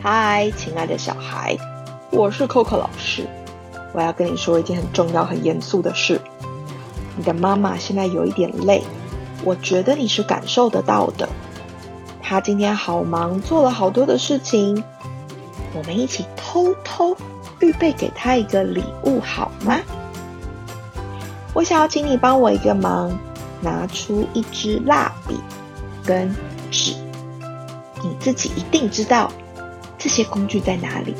[0.00, 1.56] 嗨，亲爱的小孩，
[2.12, 3.26] 我是 Coco 老师。
[3.92, 6.20] 我要跟你说一件很重要、很严肃的事。
[7.16, 8.80] 你的妈妈现在有一点累，
[9.42, 11.28] 我觉得你是感受得到的。
[12.22, 14.84] 她今天好忙，做了好多的事情。
[15.74, 17.16] 我们一起偷偷
[17.58, 19.80] 预备给她一个礼物，好吗？
[21.52, 23.18] 我想要请你帮我一个忙，
[23.60, 25.40] 拿出一支蜡笔
[26.04, 26.32] 跟
[26.70, 26.94] 纸。
[28.00, 29.28] 你自己一定知道
[29.98, 31.14] 这些工具在哪里，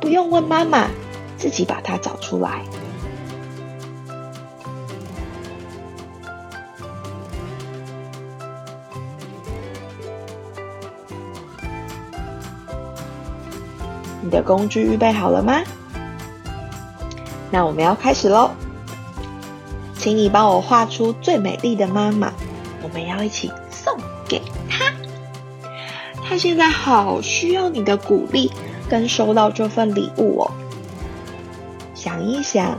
[0.00, 0.88] 不用问妈妈，
[1.36, 2.62] 自己把它找出来。
[14.22, 15.62] 你的工具预备好了吗？
[17.50, 18.50] 那我们要开始喽，
[19.98, 22.32] 请你帮我画出最美丽的妈妈，
[22.82, 23.50] 我们要一起。
[26.28, 28.50] 她现在好需要你的鼓励，
[28.88, 30.50] 跟收到这份礼物哦。
[31.94, 32.76] 想一想，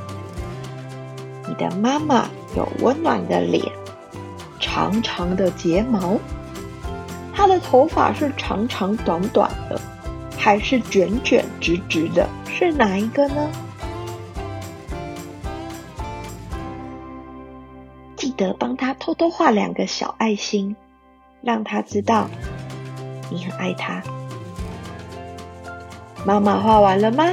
[1.47, 3.63] 你的妈妈有温暖的脸，
[4.59, 6.19] 长长的睫毛，
[7.33, 9.79] 她的头发是长长短短的，
[10.37, 12.27] 还是卷卷直直的？
[12.45, 13.49] 是哪一个呢？
[18.17, 20.75] 记得帮她偷偷画两个小爱心，
[21.41, 22.29] 让她知道。
[23.29, 24.01] 你很爱他，
[26.25, 27.25] 妈妈画完了吗？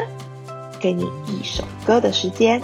[0.80, 2.60] 给你一首歌的时间。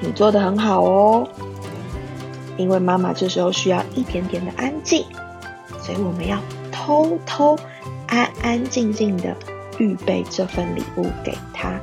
[0.00, 1.28] 你做的很好哦，
[2.56, 5.04] 因为妈妈这时候需要一点点的安静，
[5.80, 6.38] 所以我们要
[6.70, 7.56] 偷偷、
[8.06, 9.34] 安安静静的
[9.78, 11.80] 预备这份礼物给她。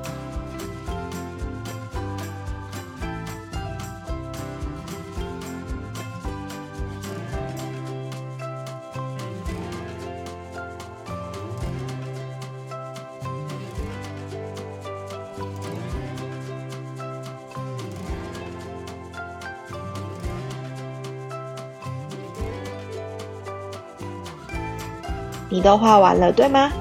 [25.52, 26.72] 你都画完了，对吗？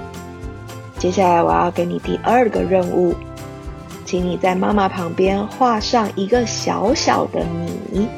[0.96, 3.12] 接下来我要给你第二个任务，
[4.04, 7.44] 请你在妈妈旁边画上一个小小的
[7.90, 8.08] 你，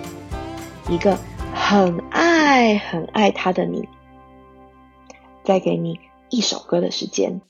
[0.89, 1.17] 一个
[1.55, 3.89] 很爱很爱她的你。
[5.43, 5.99] 再给你
[6.29, 7.41] 一首歌的时间。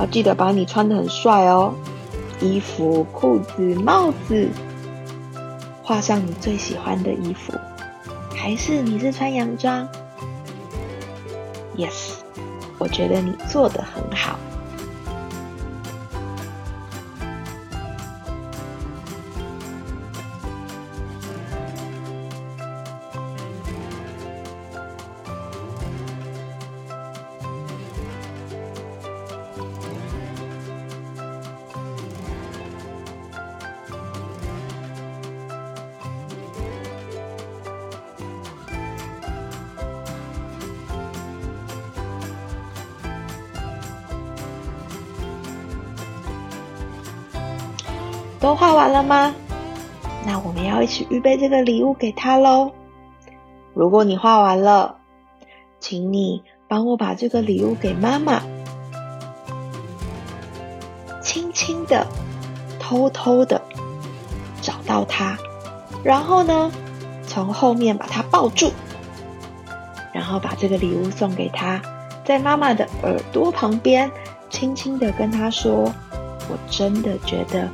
[0.00, 1.74] 要记得把你穿的很帅哦，
[2.40, 4.48] 衣服、裤子、帽子，
[5.82, 7.52] 画上你最喜欢的衣服，
[8.34, 9.86] 还是你是穿洋装
[11.76, 12.14] ？Yes，
[12.78, 14.38] 我觉得你做的很好。
[48.40, 49.34] 都画完了吗？
[50.26, 52.72] 那我们要一起预备这个礼物给他喽。
[53.74, 54.96] 如果你画完了，
[55.78, 58.42] 请你帮我把这个礼物给妈妈，
[61.22, 62.06] 轻轻的、
[62.78, 63.60] 偷偷的
[64.62, 65.36] 找到他，
[66.02, 66.72] 然后呢，
[67.26, 68.72] 从后面把他抱住，
[70.12, 71.80] 然后把这个礼物送给他，
[72.24, 74.10] 在妈妈的耳朵旁边，
[74.48, 75.92] 轻轻的跟他说
[76.50, 77.68] ：“我真的觉得。”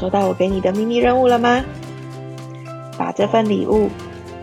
[0.00, 1.62] 收到我给你的秘密任务了吗？
[2.96, 3.90] 把这份礼物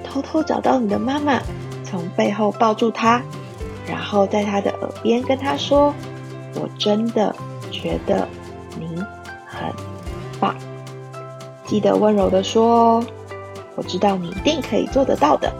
[0.04, 1.42] 偷偷找到你的妈妈，
[1.84, 3.24] 从背后抱住她，
[3.88, 5.92] 然后在她的耳边跟她说
[6.54, 7.36] ：“我真的
[7.72, 8.28] 觉得
[8.80, 9.02] 你
[9.48, 9.74] 很
[10.40, 10.56] 棒。
[11.66, 13.06] 记得温柔的说：“哦
[13.76, 15.52] 我知道你一定可以做得到的。”